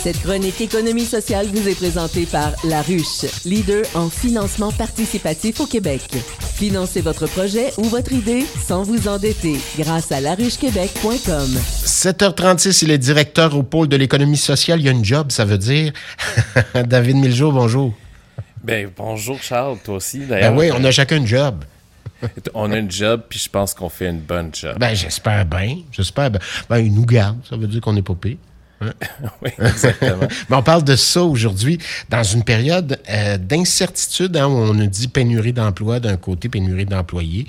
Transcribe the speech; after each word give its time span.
Cette 0.00 0.20
chronique 0.20 0.60
économie 0.60 1.04
sociale 1.04 1.46
vous 1.46 1.68
est 1.68 1.74
présentée 1.74 2.24
par 2.24 2.52
La 2.62 2.82
Ruche, 2.82 3.24
leader 3.44 3.82
en 3.96 4.08
financement 4.08 4.70
participatif 4.70 5.58
au 5.58 5.66
Québec. 5.66 6.02
Financez 6.54 7.00
votre 7.00 7.26
projet 7.26 7.72
ou 7.78 7.82
votre 7.82 8.12
idée 8.12 8.44
sans 8.64 8.84
vous 8.84 9.08
endetter 9.08 9.56
grâce 9.76 10.12
à 10.12 10.20
laruchequebec.com. 10.20 11.50
7h36, 11.84 12.84
il 12.84 12.92
est 12.92 12.98
directeur 12.98 13.56
au 13.56 13.64
pôle 13.64 13.88
de 13.88 13.96
l'économie 13.96 14.36
sociale. 14.36 14.78
Il 14.78 14.86
y 14.86 14.88
a 14.88 14.92
une 14.92 15.04
job, 15.04 15.32
ça 15.32 15.44
veut 15.44 15.58
dire. 15.58 15.92
David 16.86 17.16
Miljo, 17.16 17.50
bonjour. 17.50 17.92
Ben, 18.62 18.88
bonjour 18.96 19.42
Charles, 19.42 19.78
toi 19.84 19.96
aussi 19.96 20.20
Ben 20.20 20.28
d'ailleurs. 20.28 20.54
oui, 20.54 20.70
on 20.72 20.84
a 20.84 20.92
chacun 20.92 21.16
une 21.16 21.26
job. 21.26 21.64
On 22.54 22.70
a 22.72 22.78
une 22.78 22.90
job, 22.90 23.22
puis 23.28 23.38
je 23.38 23.48
pense 23.48 23.74
qu'on 23.74 23.88
fait 23.88 24.08
une 24.08 24.18
bonne 24.20 24.50
job. 24.52 24.76
Ben 24.78 24.92
j'espère 24.94 25.44
bien, 25.44 25.78
j'espère 25.92 26.30
bien. 26.30 26.40
Ben 26.68 26.78
ils 26.78 26.92
nous 26.92 27.06
gardent, 27.06 27.38
ça 27.48 27.56
veut 27.56 27.68
dire 27.68 27.80
qu'on 27.80 27.92
n'est 27.92 28.02
pas 28.02 28.14
pire. 28.14 28.36
oui, 29.42 29.50
exactement. 29.58 30.28
Mais 30.48 30.56
on 30.56 30.62
parle 30.62 30.84
de 30.84 30.96
ça 30.96 31.22
aujourd'hui 31.22 31.78
dans 32.08 32.22
une 32.22 32.44
période 32.44 33.00
euh, 33.08 33.36
d'incertitude 33.36 34.36
hein, 34.36 34.46
où 34.46 34.56
on 34.56 34.78
a 34.78 34.86
dit 34.86 35.08
pénurie 35.08 35.52
d'emploi 35.52 36.00
d'un 36.00 36.16
côté, 36.16 36.48
pénurie 36.48 36.86
d'employés 36.86 37.46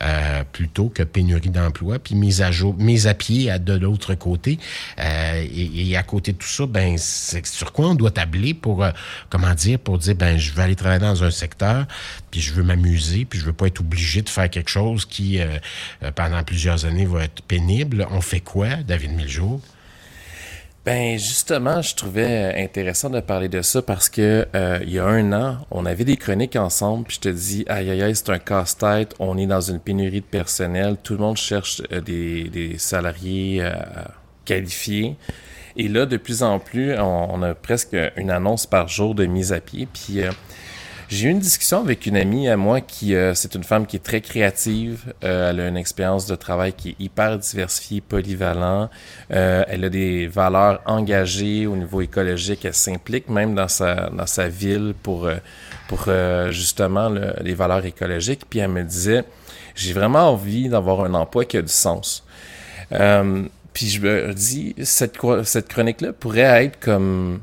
euh, 0.00 0.42
plutôt 0.52 0.88
que 0.88 1.02
pénurie 1.02 1.50
d'emploi, 1.50 1.98
puis 1.98 2.14
mise 2.14 2.42
à 2.42 2.52
jour, 2.52 2.74
mise 2.78 3.06
à 3.06 3.14
pied 3.14 3.50
à 3.50 3.58
de 3.58 3.74
l'autre 3.74 4.14
côté. 4.14 4.58
Euh, 4.98 5.44
et, 5.52 5.90
et 5.90 5.96
à 5.96 6.02
côté 6.02 6.32
de 6.32 6.38
tout 6.38 6.48
ça, 6.48 6.66
ben 6.66 6.96
c'est 6.98 7.44
sur 7.46 7.72
quoi 7.72 7.88
on 7.88 7.94
doit 7.94 8.10
tabler 8.10 8.54
pour 8.54 8.84
euh, 8.84 8.90
comment 9.30 9.54
dire 9.54 9.78
pour 9.78 9.98
dire 9.98 10.14
ben 10.14 10.38
je 10.38 10.52
vais 10.52 10.62
aller 10.62 10.76
travailler 10.76 11.00
dans 11.00 11.24
un 11.24 11.30
secteur, 11.30 11.86
puis 12.30 12.40
je 12.40 12.52
veux 12.52 12.62
m'amuser, 12.62 13.24
puis 13.24 13.38
je 13.38 13.44
veux 13.44 13.52
pas 13.52 13.66
être 13.66 13.80
obligé 13.80 14.22
de 14.22 14.28
faire 14.28 14.48
quelque 14.50 14.70
chose 14.70 15.04
qui 15.04 15.40
euh, 15.40 15.58
euh, 16.02 16.10
pendant 16.12 16.42
plusieurs 16.42 16.84
années 16.84 17.06
va 17.06 17.24
être 17.24 17.42
pénible. 17.42 18.06
On 18.10 18.20
fait 18.20 18.40
quoi, 18.40 18.76
David 18.86 19.12
Miljour? 19.12 19.60
Ben 20.88 21.18
justement, 21.18 21.82
je 21.82 21.94
trouvais 21.94 22.54
intéressant 22.56 23.10
de 23.10 23.20
parler 23.20 23.50
de 23.50 23.60
ça 23.60 23.82
parce 23.82 24.08
que 24.08 24.48
euh, 24.54 24.78
il 24.82 24.90
y 24.90 24.98
a 24.98 25.04
un 25.04 25.34
an, 25.34 25.58
on 25.70 25.84
avait 25.84 26.06
des 26.06 26.16
chroniques 26.16 26.56
ensemble, 26.56 27.04
puis 27.04 27.16
je 27.16 27.20
te 27.20 27.28
dis, 27.28 27.66
aïe 27.68 27.90
aïe 27.90 28.02
aïe, 28.02 28.16
c'est 28.16 28.30
un 28.30 28.38
casse-tête, 28.38 29.14
on 29.18 29.36
est 29.36 29.46
dans 29.46 29.60
une 29.60 29.80
pénurie 29.80 30.22
de 30.22 30.26
personnel, 30.26 30.96
tout 31.02 31.12
le 31.12 31.18
monde 31.18 31.36
cherche 31.36 31.82
euh, 31.92 32.00
des, 32.00 32.44
des 32.44 32.78
salariés 32.78 33.58
euh, 33.60 33.74
qualifiés. 34.46 35.16
Et 35.76 35.88
là, 35.88 36.06
de 36.06 36.16
plus 36.16 36.42
en 36.42 36.58
plus, 36.58 36.98
on, 36.98 37.34
on 37.34 37.42
a 37.42 37.54
presque 37.54 37.94
une 38.16 38.30
annonce 38.30 38.64
par 38.64 38.88
jour 38.88 39.14
de 39.14 39.26
mise 39.26 39.52
à 39.52 39.60
pied. 39.60 39.86
Puis 39.92 40.22
euh, 40.22 40.30
j'ai 41.08 41.28
eu 41.28 41.30
une 41.30 41.38
discussion 41.38 41.80
avec 41.80 42.04
une 42.06 42.16
amie 42.16 42.48
à 42.48 42.56
moi 42.58 42.80
qui, 42.82 43.14
euh, 43.14 43.32
c'est 43.34 43.54
une 43.54 43.64
femme 43.64 43.86
qui 43.86 43.96
est 43.96 44.02
très 44.04 44.20
créative. 44.20 45.12
Euh, 45.24 45.50
elle 45.50 45.60
a 45.60 45.68
une 45.68 45.76
expérience 45.78 46.26
de 46.26 46.34
travail 46.36 46.74
qui 46.74 46.90
est 46.90 46.96
hyper 46.98 47.38
diversifiée, 47.38 48.00
polyvalent. 48.02 48.90
Euh, 49.32 49.64
elle 49.68 49.84
a 49.84 49.88
des 49.88 50.26
valeurs 50.26 50.82
engagées 50.84 51.66
au 51.66 51.76
niveau 51.76 52.02
écologique. 52.02 52.64
Elle 52.66 52.74
s'implique 52.74 53.28
même 53.30 53.54
dans 53.54 53.68
sa, 53.68 54.10
dans 54.10 54.26
sa 54.26 54.48
ville 54.48 54.94
pour, 55.02 55.26
euh, 55.26 55.36
pour 55.88 56.04
euh, 56.08 56.50
justement 56.50 57.08
le- 57.08 57.32
les 57.42 57.54
valeurs 57.54 57.86
écologiques. 57.86 58.42
Puis 58.48 58.58
elle 58.58 58.68
me 58.70 58.82
disait, 58.84 59.24
j'ai 59.74 59.94
vraiment 59.94 60.30
envie 60.32 60.68
d'avoir 60.68 61.04
un 61.04 61.14
emploi 61.14 61.46
qui 61.46 61.56
a 61.56 61.62
du 61.62 61.72
sens. 61.72 62.22
Euh, 62.92 63.44
puis 63.72 63.86
je 63.88 64.00
me 64.00 64.34
dis, 64.34 64.74
cette, 64.82 65.16
cette 65.44 65.68
chronique-là 65.68 66.12
pourrait 66.12 66.64
être 66.66 66.78
comme 66.80 67.40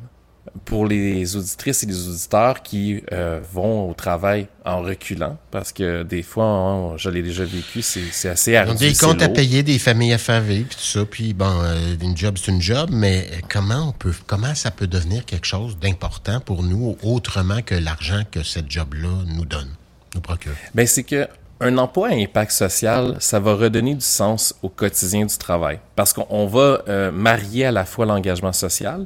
pour 0.64 0.88
les 0.88 1.36
auditrices 1.36 1.84
et 1.84 1.86
les 1.86 2.08
auditeurs 2.08 2.64
qui 2.64 3.04
euh, 3.12 3.42
vont 3.52 3.90
au 3.90 3.94
travail 3.94 4.48
en 4.64 4.82
reculant, 4.82 5.38
parce 5.52 5.72
que 5.72 6.04
des 6.04 6.24
fois, 6.24 6.46
hein, 6.46 6.98
je 6.98 7.10
l'ai 7.10 7.22
déjà 7.22 7.44
vécu, 7.44 7.82
c'est 7.82 8.30
assez 8.30 8.56
ardu. 8.56 8.78
des 8.78 8.96
comptes 8.96 9.22
à 9.22 9.30
payer, 9.30 9.64
des 9.64 9.78
familles 9.78 10.14
à 10.14 10.18
faire 10.18 10.42
vivre, 10.42 10.70
tout 10.70 10.80
ça. 10.80 11.06
Puis 11.06 11.34
bon, 11.34 11.52
euh, 11.62 11.96
une 12.02 12.18
job, 12.18 12.38
c'est 12.42 12.52
une 12.52 12.62
job, 12.62 12.90
mais 12.92 13.28
comment 13.50 13.90
on 13.90 13.92
peut, 13.92 14.14
comment 14.26 14.56
ça 14.56 14.72
peut 14.72 14.88
devenir 14.88 15.26
quelque 15.26 15.46
chose 15.46 15.78
d'important 15.78 16.40
pour 16.40 16.64
nous, 16.64 16.98
autrement 17.04 17.62
que 17.62 17.76
l'argent 17.76 18.24
que 18.32 18.44
cette 18.44 18.72
job-là 18.72 19.24
nous 19.28 19.46
donne, 19.46 19.70
nous 20.16 20.22
procure? 20.22 20.54
Ben, 20.74 20.88
c'est 20.88 21.04
que 21.04 21.28
un 21.62 21.78
emploi 21.78 22.10
à 22.10 22.12
impact 22.12 22.52
social, 22.52 23.16
ça 23.20 23.40
va 23.40 23.56
redonner 23.56 23.96
du 23.96 24.06
sens 24.06 24.54
au 24.62 24.70
quotidien 24.70 25.26
du 25.26 25.38
travail. 25.38 25.80
Parce 25.96 26.12
qu'on 26.12 26.28
on 26.30 26.48
va 26.48 26.84
euh, 26.90 27.12
marier 27.12 27.66
à 27.66 27.72
la 27.72 27.86
fois 27.86 28.06
l'engagement 28.06 28.52
social 28.52 29.06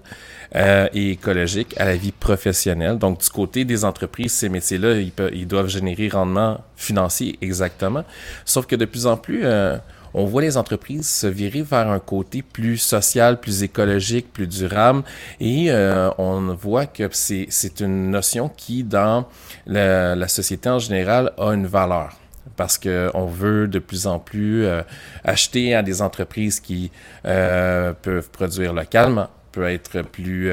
euh, 0.56 0.88
et 0.94 1.12
écologique 1.12 1.76
à 1.78 1.86
la 1.86 1.96
vie 1.96 2.12
professionnelle. 2.12 2.98
Donc, 2.98 3.22
du 3.22 3.30
côté 3.30 3.66
des 3.66 3.86
entreprises, 3.86 4.34
ces 4.34 4.50
métiers-là, 4.50 4.96
ils, 4.96 5.12
ils 5.34 5.48
doivent 5.48 5.68
générer 5.68 6.10
rendement 6.10 6.60
financier 6.76 7.38
exactement. 7.42 8.04
Sauf 8.46 8.66
que 8.66 8.76
de 8.76 8.86
plus 8.86 9.06
en 9.06 9.16
plus, 9.16 9.42
euh, 9.44 9.78
on 10.16 10.26
voit 10.26 10.42
les 10.42 10.58
entreprises 10.58 11.08
se 11.08 11.28
virer 11.28 11.62
vers 11.62 11.88
un 11.88 12.00
côté 12.00 12.42
plus 12.42 12.78
social, 12.78 13.40
plus 13.40 13.62
écologique, 13.62 14.34
plus 14.34 14.48
durable, 14.48 15.04
et 15.40 15.68
euh, 15.70 16.10
on 16.18 16.56
voit 16.56 16.88
que 16.88 17.04
c'est 17.12 17.46
c'est 17.50 17.80
une 17.80 18.10
notion 18.10 18.50
qui, 18.50 18.84
dans 18.84 19.28
la, 19.68 20.16
la 20.16 20.28
société 20.28 20.68
en 20.68 20.80
général, 20.80 21.32
a 21.38 21.52
une 21.52 21.68
valeur 21.68 22.10
parce 22.56 22.78
que 22.78 23.10
on 23.14 23.26
veut 23.26 23.68
de 23.68 23.80
plus 23.80 24.08
en 24.08 24.20
plus 24.20 24.66
euh, 24.66 24.82
acheter 25.24 25.76
à 25.76 25.84
des 25.84 26.02
entreprises 26.02 26.60
qui 26.60 26.92
euh, 27.26 27.94
peuvent 27.94 28.30
produire 28.30 28.74
localement, 28.74 29.30
peut 29.52 29.68
être 29.68 30.02
plus 30.02 30.52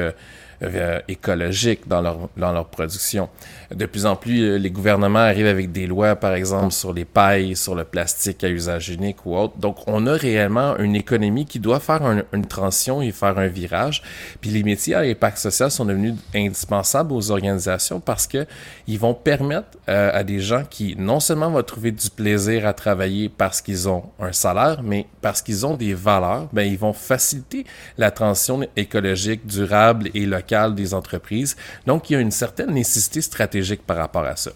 euh, 0.63 0.99
écologiques 1.07 1.87
dans 1.87 2.01
leur, 2.01 2.29
dans 2.37 2.51
leur 2.51 2.65
production. 2.67 3.29
De 3.73 3.85
plus 3.85 4.05
en 4.05 4.15
plus, 4.15 4.41
euh, 4.43 4.57
les 4.57 4.71
gouvernements 4.71 5.19
arrivent 5.19 5.47
avec 5.47 5.71
des 5.71 5.85
lois, 5.87 6.15
par 6.15 6.33
exemple, 6.33 6.71
sur 6.73 6.93
les 6.93 7.05
pailles, 7.05 7.55
sur 7.55 7.75
le 7.75 7.83
plastique 7.83 8.43
à 8.43 8.49
usage 8.49 8.89
unique 8.89 9.25
ou 9.25 9.35
autre. 9.35 9.57
Donc, 9.57 9.77
on 9.87 10.07
a 10.07 10.13
réellement 10.13 10.77
une 10.77 10.95
économie 10.95 11.45
qui 11.45 11.59
doit 11.59 11.79
faire 11.79 12.03
un- 12.03 12.23
une 12.33 12.45
transition 12.45 13.01
et 13.01 13.11
faire 13.11 13.37
un 13.37 13.47
virage. 13.47 14.01
Puis 14.41 14.49
les 14.49 14.63
métiers 14.63 14.95
à 14.95 14.99
impact 15.01 15.37
social 15.37 15.69
sont 15.69 15.85
devenus 15.85 16.15
indispensables 16.33 17.13
aux 17.13 17.29
organisations 17.31 17.99
parce 17.99 18.25
que 18.25 18.45
ils 18.87 18.97
vont 18.99 19.13
permettre 19.13 19.67
euh, 19.89 20.09
à 20.13 20.23
des 20.23 20.39
gens 20.39 20.63
qui 20.69 20.95
non 20.97 21.19
seulement 21.19 21.49
vont 21.51 21.61
trouver 21.63 21.91
du 21.91 22.09
plaisir 22.09 22.65
à 22.65 22.73
travailler 22.73 23.29
parce 23.29 23.61
qu'ils 23.61 23.87
ont 23.89 24.03
un 24.19 24.31
salaire, 24.31 24.81
mais 24.83 25.05
parce 25.21 25.41
qu'ils 25.41 25.65
ont 25.65 25.75
des 25.75 25.93
valeurs, 25.93 26.47
ben 26.53 26.63
ils 26.63 26.77
vont 26.79 26.93
faciliter 26.93 27.65
la 27.97 28.11
transition 28.11 28.61
écologique, 28.75 29.45
durable 29.45 30.09
et 30.13 30.25
locale 30.25 30.46
des 30.75 30.93
entreprises. 30.93 31.55
Donc 31.85 32.09
il 32.09 32.13
y 32.13 32.15
a 32.15 32.19
une 32.19 32.31
certaine 32.31 32.71
nécessité 32.71 33.21
stratégique 33.21 33.81
par 33.85 33.97
rapport 33.97 34.25
à 34.25 34.35
ça. 34.35 34.51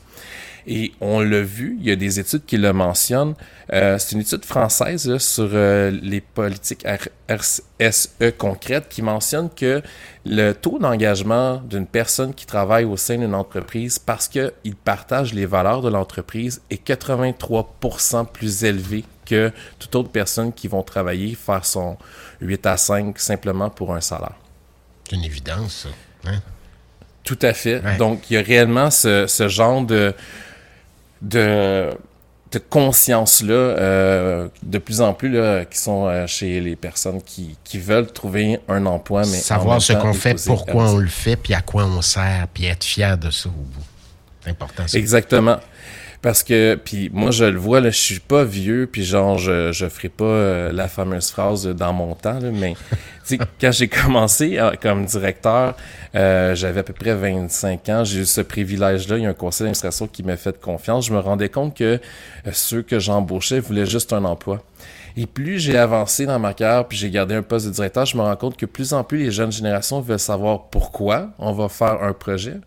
Et 0.67 0.93
on 1.01 1.21
l'a 1.21 1.41
vu, 1.41 1.77
il 1.79 1.87
y 1.87 1.91
a 1.91 1.95
des 1.95 2.19
études 2.19 2.45
qui 2.45 2.57
le 2.57 2.71
mentionnent. 2.71 3.33
Euh, 3.73 3.97
c'est 3.97 4.13
une 4.13 4.21
étude 4.21 4.45
française 4.45 5.17
sur 5.17 5.49
euh, 5.53 5.91
les 6.03 6.21
politiques 6.21 6.85
RSE 7.29 8.09
concrètes 8.37 8.87
qui 8.89 9.01
mentionne 9.01 9.49
que 9.49 9.81
le 10.25 10.51
taux 10.53 10.77
d'engagement 10.77 11.57
d'une 11.57 11.87
personne 11.87 12.33
qui 12.33 12.45
travaille 12.45 12.85
au 12.85 12.97
sein 12.97 13.17
d'une 13.17 13.33
entreprise 13.33 13.97
parce 13.97 14.27
qu'il 14.27 14.75
partage 14.83 15.33
les 15.33 15.45
valeurs 15.45 15.81
de 15.81 15.89
l'entreprise 15.89 16.61
est 16.69 16.85
83% 16.85 18.27
plus 18.27 18.63
élevé 18.63 19.03
que 19.25 19.51
toute 19.79 19.95
autre 19.95 20.09
personne 20.09 20.51
qui 20.51 20.67
vont 20.67 20.83
travailler, 20.83 21.35
faire 21.35 21.65
son 21.65 21.97
8 22.41 22.65
à 22.65 22.77
5 22.77 23.17
simplement 23.17 23.69
pour 23.69 23.95
un 23.95 24.01
salaire. 24.01 24.35
C'est 25.11 25.17
une 25.17 25.25
évidence, 25.25 25.87
ça. 26.23 26.29
Hein? 26.31 26.39
Tout 27.25 27.37
à 27.41 27.53
fait. 27.53 27.83
Ouais. 27.83 27.97
Donc, 27.97 28.29
il 28.29 28.35
y 28.35 28.37
a 28.37 28.41
réellement 28.41 28.89
ce, 28.89 29.27
ce 29.27 29.49
genre 29.49 29.81
de, 29.81 30.13
de, 31.21 31.89
de 32.53 32.59
conscience-là, 32.59 33.53
euh, 33.53 34.47
de 34.63 34.77
plus 34.77 35.01
en 35.01 35.13
plus, 35.13 35.29
là, 35.29 35.65
qui 35.65 35.77
sont 35.77 36.05
euh, 36.07 36.27
chez 36.27 36.61
les 36.61 36.77
personnes 36.77 37.21
qui, 37.21 37.57
qui 37.65 37.77
veulent 37.77 38.09
trouver 38.09 38.61
un 38.69 38.85
emploi, 38.85 39.23
mais 39.23 39.37
Savoir 39.37 39.81
ce 39.81 39.91
qu'on 39.91 40.13
fait, 40.13 40.41
pourquoi 40.45 40.91
on 40.91 40.97
le 40.97 41.07
fait, 41.09 41.35
puis 41.35 41.53
à 41.53 41.61
quoi 41.61 41.83
on 41.83 42.01
sert, 42.01 42.47
puis 42.53 42.67
être 42.67 42.85
fier 42.85 43.17
de 43.17 43.31
ça 43.31 43.49
au 43.49 43.51
bout. 43.51 43.83
C'est 44.45 44.51
important, 44.51 44.87
ça. 44.87 44.97
Exactement. 44.97 45.59
Parce 46.21 46.43
que, 46.43 46.75
puis 46.75 47.09
moi, 47.11 47.31
je 47.31 47.45
le 47.45 47.57
vois, 47.57 47.79
là, 47.79 47.89
je 47.89 47.97
suis 47.97 48.19
pas 48.19 48.43
vieux, 48.43 48.87
puis 48.91 49.03
genre, 49.03 49.39
je, 49.39 49.71
je 49.71 49.89
ferai 49.89 50.09
pas 50.09 50.23
euh, 50.25 50.71
la 50.71 50.87
fameuse 50.87 51.31
phrase 51.31 51.65
dans 51.65 51.93
mon 51.93 52.13
temps, 52.13 52.39
là, 52.39 52.51
mais 52.51 52.75
quand 53.59 53.71
j'ai 53.71 53.87
commencé 53.87 54.59
euh, 54.59 54.73
comme 54.79 55.05
directeur, 55.05 55.75
euh, 56.13 56.53
j'avais 56.53 56.81
à 56.81 56.83
peu 56.83 56.93
près 56.93 57.15
25 57.15 57.89
ans, 57.89 58.03
j'ai 58.03 58.19
eu 58.19 58.25
ce 58.25 58.41
privilège-là, 58.41 59.17
il 59.17 59.23
y 59.23 59.25
a 59.25 59.29
un 59.29 59.33
conseil 59.33 59.65
d'administration 59.65 60.05
qui 60.05 60.21
m'a 60.21 60.37
fait 60.37 60.61
confiance, 60.61 61.07
je 61.07 61.13
me 61.13 61.19
rendais 61.19 61.49
compte 61.49 61.75
que 61.75 61.99
ceux 62.51 62.83
que 62.83 62.99
j'embauchais 62.99 63.59
voulaient 63.59 63.87
juste 63.87 64.13
un 64.13 64.23
emploi. 64.23 64.61
Et 65.17 65.25
plus 65.25 65.57
j'ai 65.57 65.77
avancé 65.77 66.27
dans 66.27 66.37
ma 66.37 66.53
carrière, 66.53 66.87
puis 66.87 66.99
j'ai 66.99 67.09
gardé 67.09 67.33
un 67.33 67.41
poste 67.41 67.65
de 67.65 67.71
directeur, 67.71 68.05
je 68.05 68.15
me 68.15 68.21
rends 68.21 68.35
compte 68.35 68.57
que 68.57 68.67
plus 68.67 68.93
en 68.93 69.03
plus 69.03 69.17
les 69.17 69.31
jeunes 69.31 69.51
générations 69.51 70.01
veulent 70.01 70.19
savoir 70.19 70.65
pourquoi 70.69 71.31
on 71.39 71.51
va 71.51 71.67
faire 71.67 72.03
un 72.03 72.13
projet 72.13 72.57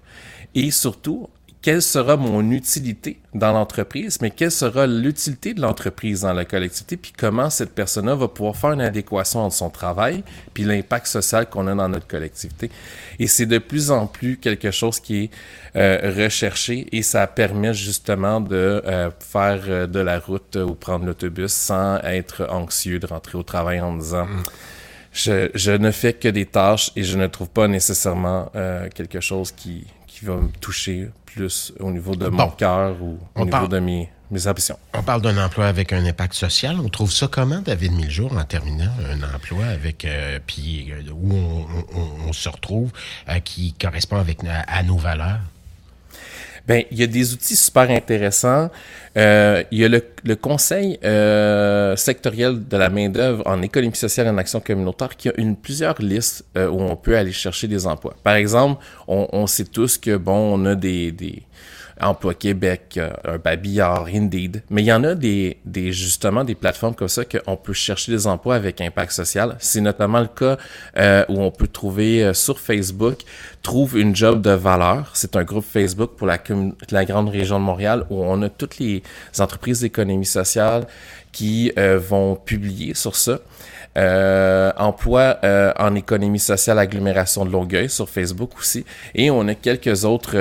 et 0.57 0.73
surtout 0.73 1.29
quelle 1.65 1.81
sera 1.81 2.19
mon 2.19 2.51
utilité 2.51 3.19
dans 3.33 3.53
l'entreprise, 3.53 4.19
mais 4.21 4.31
quelle 4.31 4.51
sera 4.51 4.87
l'utilité 4.87 5.55
de 5.55 5.63
l'entreprise 5.63 6.21
dans 6.21 6.35
la 6.35 6.45
collectivité, 6.45 6.99
puis 6.99 7.15
comment 7.17 7.49
cette 7.49 7.75
personne-là 7.75 8.15
va 8.15 8.29
pouvoir 8.29 8.55
faire 8.55 8.73
une 8.73 8.83
adéquation 8.83 9.41
entre 9.41 9.57
son 9.57 9.71
travail 9.71 10.23
puis 10.53 10.65
l'impact 10.65 11.07
social 11.07 11.49
qu'on 11.49 11.67
a 11.67 11.75
dans 11.75 11.89
notre 11.89 12.07
collectivité. 12.07 12.71
Et 13.19 13.27
c'est 13.27 13.47
de 13.47 13.57
plus 13.57 13.91
en 13.91 14.07
plus 14.07 14.37
quelque 14.37 14.71
chose 14.71 15.01
qui 15.01 15.25
est 15.25 15.31
euh, 15.75 16.13
recherché 16.15 16.87
et 16.93 17.01
ça 17.01 17.27
permet 17.27 17.73
justement 17.73 18.43
de 18.43 18.83
euh, 18.85 19.11
faire 19.19 19.63
euh, 19.67 19.87
de 19.87 20.01
la 20.01 20.19
route 20.19 20.57
ou 20.57 20.75
prendre 20.75 21.07
l'autobus 21.07 21.51
sans 21.51 21.97
être 22.01 22.47
anxieux 22.51 22.99
de 22.99 23.07
rentrer 23.07 23.39
au 23.39 23.43
travail 23.43 23.81
en 23.81 23.97
disant 23.97 24.27
je, 25.15 25.71
ne 25.71 25.91
fais 25.93 26.13
que 26.13 26.29
des 26.29 26.45
tâches 26.45 26.91
et 26.97 27.05
je 27.05 27.17
ne 27.17 27.27
trouve 27.27 27.49
pas 27.49 27.69
nécessairement 27.69 28.51
euh, 28.55 28.89
quelque 28.93 29.21
chose 29.21 29.53
qui, 29.53 29.87
qui 30.07 30.25
va 30.25 30.35
me 30.35 30.49
toucher 30.61 31.09
plus 31.35 31.73
au 31.81 31.91
niveau 31.91 32.15
de 32.15 32.29
mon 32.29 32.49
cœur 32.51 32.97
ou 33.03 33.19
au 33.35 33.45
niveau 33.45 33.67
de 33.67 33.79
mes, 33.79 34.09
mes 34.31 34.47
ambitions. 34.47 34.79
On 34.95 35.03
parle 35.03 35.23
d'un 35.23 35.45
emploi 35.45 35.67
avec 35.67 35.93
un 35.93 36.05
impact 36.05 36.35
social. 36.35 36.79
On 36.81 36.89
trouve 36.89 37.13
ça 37.13 37.29
comment, 37.29 37.61
David 37.61 37.93
Miljour, 37.93 38.37
en 38.37 38.45
terminant 38.45 38.91
un 39.11 39.35
emploi 39.35 39.67
avec 39.67 40.05
euh, 40.05 40.39
puis 40.47 40.93
euh, 40.93 41.11
où 41.13 41.35
on, 42.27 42.33
se 42.33 42.49
retrouve, 42.49 42.91
qui 43.45 43.75
correspond 43.75 44.17
avec 44.17 44.39
à 44.45 44.83
nos 44.83 44.97
valeurs? 44.97 45.41
Ben, 46.67 46.83
il 46.91 46.99
y 46.99 47.03
a 47.03 47.07
des 47.07 47.35
outils 47.35 47.57
super 47.57 47.91
intéressants. 47.91 48.71
Euh, 49.17 49.63
il 49.71 49.79
y 49.79 49.85
a 49.85 49.89
le, 49.89 50.03
le 50.25 50.35
Conseil 50.35 50.99
euh, 51.05 51.95
sectoriel 51.95 52.67
de 52.67 52.77
la 52.77 52.89
main-d'œuvre 52.89 53.43
en 53.47 53.61
économie 53.61 53.95
sociale 53.95 54.27
et 54.29 54.31
en 54.31 54.39
action 54.39 54.61
communautaire 54.61 55.15
qui 55.17 55.29
a 55.29 55.33
une 55.37 55.57
plusieurs 55.57 56.01
listes 56.01 56.45
euh, 56.57 56.69
où 56.69 56.81
on 56.81 56.97
peut 56.97 57.17
aller 57.17 57.33
chercher 57.33 57.69
des 57.69 57.87
emplois. 57.87 58.17
Par 58.23 58.35
exemple, 58.35 58.83
on, 59.07 59.29
on 59.33 59.47
sait 59.47 59.67
tous 59.67 59.99
que 59.99 60.17
bon, 60.17 60.59
on 60.59 60.65
a 60.65 60.75
des, 60.75 61.13
des 61.13 61.43
Emploi 62.01 62.35
Québec, 62.35 62.95
euh, 62.97 63.11
un 63.25 63.39
Babillard, 63.39 64.07
Indeed. 64.13 64.63
Mais 64.71 64.83
il 64.83 64.87
y 64.87 64.93
en 64.93 65.05
a 65.05 65.15
des, 65.15 65.59
des 65.65 65.93
justement 65.93 66.45
des 66.45 66.55
plateformes 66.55 66.95
comme 66.95 67.09
ça 67.09 67.25
qu'on 67.25 67.57
peut 67.57 67.73
chercher 67.73 68.13
des 68.13 68.27
emplois 68.27 68.57
avec 68.57 68.81
impact 68.81 69.13
social. 69.13 69.57
C'est 69.61 69.81
notamment 69.81 70.21
le 70.21 70.27
cas 70.27 70.57
euh, 70.97 71.25
où 71.29 71.41
on 71.41 71.51
peut 71.51 71.69
trouver 71.69 72.25
euh, 72.25 72.35
sur 72.35 72.59
Facebook 72.59 73.21
trouve 73.63 73.99
une 73.99 74.15
job 74.15 74.43
de 74.43 74.51
valeur. 74.51 75.11
C'est 75.15 75.37
un 75.37 75.45
groupe 75.45 75.65
Facebook 75.65 76.13
pour 76.17 76.27
la, 76.27 76.39
grande 77.05 77.29
région 77.29 77.59
de 77.59 77.65
Montréal 77.65 78.05
où 78.11 78.23
on 78.23 78.43
a 78.43 78.49
toutes 78.49 78.79
les 78.79 79.03
entreprises 79.39 79.81
d'économie 79.81 80.27
sociale 80.27 80.87
qui 81.33 81.73
vont 81.77 82.37
publier 82.37 82.95
sur 82.95 83.17
ça. 83.17 83.39
Emploi 84.77 85.39
en 85.79 85.95
économie 85.95 86.39
sociale 86.39 86.79
agglomération 86.79 87.47
de 87.47 87.51
Longueuil 87.51 87.89
sur 87.89 88.09
Facebook 88.09 88.51
aussi. 88.59 88.85
Et 89.15 89.31
on 89.31 89.49
a 89.49 89.55
quelques 89.55 90.05
autres 90.05 90.37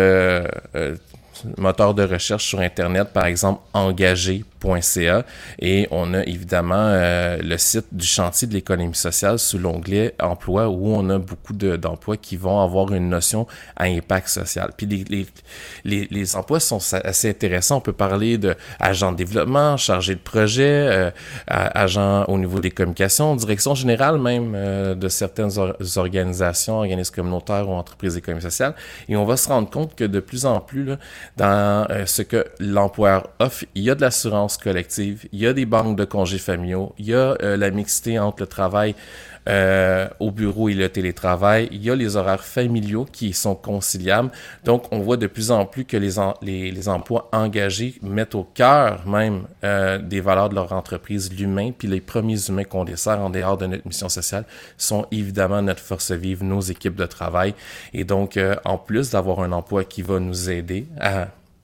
moteur 1.58 1.94
de 1.94 2.04
recherche 2.04 2.46
sur 2.46 2.60
Internet, 2.60 3.10
par 3.14 3.26
exemple 3.26 3.62
engagé.ca. 3.74 5.26
Et 5.60 5.88
on 5.92 6.14
a 6.14 6.24
évidemment 6.24 6.76
euh, 6.78 7.38
le 7.42 7.58
site 7.58 7.88
du 7.92 8.06
chantier 8.06 8.48
de 8.48 8.54
l'économie 8.54 8.96
sociale 8.96 9.40
sous 9.40 9.58
l'onglet 9.58 10.16
emploi 10.22 10.70
où 10.70 10.88
on 10.88 11.10
a 11.10 11.18
beaucoup 11.18 11.54
d'emplois 11.54 12.18
qui 12.18 12.38
vont 12.38 12.62
avoir 12.62 12.94
une 12.94 13.10
notion 13.10 13.48
à 13.76 13.86
impact 13.86 14.30
social. 14.30 14.72
Puis 14.78 14.86
les, 14.86 15.26
les, 15.84 16.08
les, 16.10 16.36
emplois 16.36 16.60
sont 16.60 16.80
assez 17.04 17.30
intéressants. 17.30 17.78
On 17.78 17.82
peut 17.82 17.94
parler 17.94 18.38
de 18.38 18.56
de 18.80 19.16
développement, 19.16 19.78
chargé 19.78 20.16
de 20.16 20.20
projet, 20.20 20.64
euh, 20.64 21.12
agent 21.48 22.26
au 22.28 22.38
niveau 22.38 22.60
des 22.60 22.72
communications, 22.72 23.36
direction 23.36 23.76
générale 23.76 24.18
même 24.18 24.54
euh, 24.56 24.96
de 24.96 25.08
certaines 25.08 25.52
organisations, 25.96 26.78
organismes 26.78 27.16
communautaires 27.16 27.70
ou 27.70 27.74
entreprises 27.74 28.16
d'économie 28.16 28.42
sociale. 28.42 28.74
Et 29.10 29.16
on 29.16 29.26
va 29.26 29.38
se 29.38 29.48
rendre 29.50 29.70
compte 29.70 29.96
que 29.96 30.04
de 30.04 30.20
plus 30.20 30.46
en 30.46 30.60
plus, 30.60 30.84
là, 30.86 30.98
dans 31.38 31.88
euh, 31.90 32.06
ce 32.06 32.22
que 32.22 32.46
l'employeur 32.60 33.30
offre. 33.40 33.66
Il 33.76 33.84
y 33.84 33.90
a 33.90 33.96
de 33.96 34.02
l'assurance 34.02 34.58
collective, 34.58 35.26
il 35.32 35.40
y 35.40 35.48
a 35.48 35.54
des 35.54 35.66
banques 35.66 35.98
de 35.98 36.06
congés 36.06 36.38
familiaux, 36.38 36.94
il 36.98 37.08
y 37.08 37.14
a 37.14 37.36
euh, 37.42 37.58
la 37.58 37.72
mixité 37.72 38.20
entre 38.20 38.42
le 38.42 38.48
travail 38.48 38.96
euh, 39.50 40.08
au 40.22 40.32
bureau 40.32 40.70
et 40.70 40.74
le 40.74 40.88
télétravail. 40.88 41.68
Il 41.74 41.84
y 41.84 41.92
a 41.92 41.96
les 41.96 42.16
horaires 42.16 42.46
familiaux 42.46 43.06
qui 43.12 43.34
sont 43.34 43.56
conciliables. 43.56 44.32
Donc, 44.64 44.86
on 44.92 45.00
voit 45.00 45.18
de 45.18 45.28
plus 45.28 45.52
en 45.52 45.66
plus 45.66 45.84
que 45.84 45.98
les, 45.98 46.12
les, 46.42 46.72
les, 46.72 46.88
emplois 46.88 47.28
engagés 47.34 47.96
mettent 48.02 48.36
au 48.36 48.46
cœur 48.46 49.06
même 49.06 49.44
euh, 49.66 49.98
des 49.98 50.22
valeurs 50.22 50.48
de 50.48 50.56
leur 50.56 50.72
entreprise 50.72 51.30
l'humain. 51.34 51.72
Puis 51.78 51.90
les 51.90 52.00
premiers 52.00 52.40
humains 52.48 52.64
qu'on 52.64 52.86
dessert 52.86 53.20
en 53.20 53.30
dehors 53.30 53.58
de 53.58 53.66
notre 53.66 53.86
mission 53.86 54.08
sociale 54.08 54.46
sont 54.78 55.06
évidemment 55.12 55.62
notre 55.62 55.82
force 55.82 56.14
vive, 56.14 56.42
nos 56.42 56.62
équipes 56.62 56.96
de 56.96 57.06
travail. 57.06 57.54
Et 57.94 58.06
donc, 58.06 58.38
euh, 58.38 58.56
en 58.64 58.78
plus 58.78 59.10
d'avoir 59.12 59.42
un 59.42 59.52
emploi 59.52 59.84
qui 59.84 60.04
va 60.04 60.22
nous 60.22 60.50
aider 60.50 60.88
à 61.02 61.13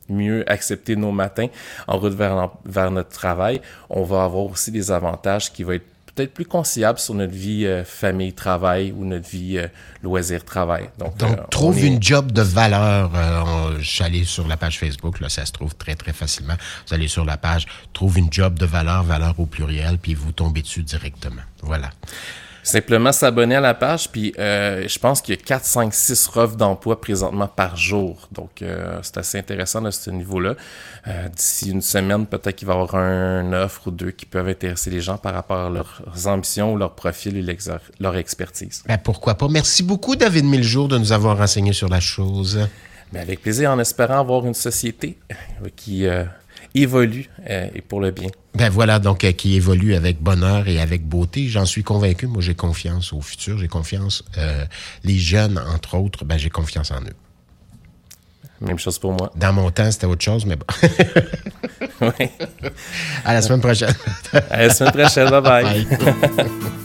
mieux 0.09 0.49
accepter 0.49 0.95
nos 0.95 1.11
matins 1.11 1.47
en 1.87 1.97
route 1.97 2.13
vers, 2.13 2.51
vers 2.65 2.91
notre 2.91 3.09
travail, 3.09 3.61
on 3.89 4.03
va 4.03 4.23
avoir 4.23 4.45
aussi 4.45 4.71
des 4.71 4.91
avantages 4.91 5.51
qui 5.51 5.63
vont 5.63 5.73
être 5.73 5.85
peut-être 6.19 6.33
plus 6.33 6.45
conciliable 6.45 6.99
sur 6.99 7.13
notre 7.13 7.33
vie 7.33 7.65
euh, 7.65 7.85
famille-travail 7.85 8.91
ou 8.91 9.05
notre 9.05 9.29
vie 9.29 9.57
euh, 9.57 9.67
loisir-travail. 10.03 10.89
Donc, 10.97 11.15
Donc 11.17 11.31
euh, 11.31 11.43
trouve 11.49 11.83
une 11.83 12.01
job 12.01 12.31
de 12.31 12.41
valeur. 12.41 13.11
je 13.79 13.89
suis 13.89 14.03
allé 14.03 14.23
sur 14.25 14.47
la 14.47 14.57
page 14.57 14.79
Facebook, 14.79 15.19
là, 15.21 15.29
ça 15.29 15.45
se 15.45 15.51
trouve 15.51 15.75
très, 15.75 15.95
très 15.95 16.13
facilement. 16.13 16.55
Vous 16.87 16.93
allez 16.93 17.07
sur 17.07 17.23
la 17.23 17.37
page, 17.37 17.65
trouve 17.93 18.17
une 18.17 18.31
job 18.31 18.59
de 18.59 18.65
valeur, 18.65 19.03
valeur 19.03 19.39
au 19.39 19.45
pluriel, 19.45 19.97
puis 19.97 20.13
vous 20.13 20.31
tombez 20.31 20.61
dessus 20.61 20.83
directement. 20.83 21.41
Voilà. 21.61 21.89
Simplement 22.63 23.11
s'abonner 23.11 23.55
à 23.55 23.61
la 23.61 23.73
page, 23.73 24.09
puis 24.11 24.33
euh, 24.37 24.87
je 24.87 24.99
pense 24.99 25.21
qu'il 25.21 25.35
y 25.35 25.37
a 25.37 25.41
4, 25.41 25.65
5, 25.65 25.93
6 25.93 26.29
offres 26.35 26.55
d'emploi 26.55 26.99
présentement 26.99 27.47
par 27.47 27.77
jour. 27.77 28.27
Donc, 28.31 28.61
euh, 28.61 28.99
c'est 29.01 29.17
assez 29.17 29.37
intéressant 29.37 29.83
à 29.85 29.91
ce 29.91 30.09
niveau-là. 30.09 30.55
Euh, 31.07 31.29
d'ici 31.29 31.71
une 31.71 31.81
semaine, 31.81 32.25
peut-être 32.25 32.55
qu'il 32.55 32.67
va 32.67 32.73
y 32.73 32.77
avoir 32.77 32.95
un 32.95 33.53
offre 33.53 33.87
ou 33.87 33.91
deux 33.91 34.11
qui 34.11 34.25
peuvent 34.25 34.47
intéresser 34.47 34.89
les 34.89 35.01
gens 35.01 35.17
par 35.17 35.33
rapport 35.33 35.67
à 35.67 35.69
leurs 35.69 36.01
ambitions, 36.25 36.75
leur 36.75 36.95
profil 36.95 37.37
et 37.37 37.57
leur 37.99 38.17
expertise. 38.17 38.83
Ben, 38.87 38.97
pourquoi 38.97 39.35
pas. 39.35 39.47
Merci 39.47 39.83
beaucoup, 39.83 40.15
David 40.15 40.45
Miljour, 40.45 40.87
de 40.87 40.97
nous 40.97 41.11
avoir 41.11 41.37
renseigné 41.37 41.73
sur 41.73 41.89
la 41.89 41.99
chose. 41.99 42.59
Ben, 43.13 43.21
avec 43.21 43.41
plaisir, 43.41 43.71
en 43.71 43.79
espérant 43.79 44.19
avoir 44.19 44.45
une 44.45 44.53
société 44.53 45.17
qui 45.75 46.07
évolue 46.75 47.29
et 47.47 47.81
pour 47.81 47.99
le 48.01 48.11
bien. 48.11 48.29
Ben 48.55 48.69
voilà, 48.69 48.99
donc 48.99 49.23
euh, 49.23 49.31
qui 49.31 49.55
évolue 49.55 49.93
avec 49.93 50.21
bonheur 50.21 50.67
et 50.67 50.81
avec 50.81 51.05
beauté. 51.05 51.47
J'en 51.47 51.65
suis 51.65 51.83
convaincu. 51.83 52.27
Moi, 52.27 52.41
j'ai 52.41 52.55
confiance 52.55 53.13
au 53.13 53.21
futur. 53.21 53.57
J'ai 53.57 53.67
confiance. 53.67 54.23
Euh, 54.37 54.65
les 55.03 55.17
jeunes, 55.17 55.57
entre 55.73 55.95
autres, 55.95 56.25
ben 56.25 56.37
j'ai 56.37 56.49
confiance 56.49 56.91
en 56.91 57.01
eux. 57.01 57.15
Même 58.61 58.79
chose 58.79 58.99
pour 58.99 59.13
moi. 59.13 59.31
Dans 59.35 59.53
mon 59.53 59.71
temps, 59.71 59.89
c'était 59.89 60.07
autre 60.07 60.23
chose, 60.23 60.45
mais 60.45 60.57
bon. 60.57 60.65
oui. 62.01 62.27
À 63.23 63.33
la 63.33 63.41
semaine 63.41 63.61
prochaine. 63.61 63.93
à 64.33 64.67
la 64.67 64.73
semaine 64.73 64.91
prochaine. 64.91 65.29
bye. 65.29 65.85
bye. 65.85 66.79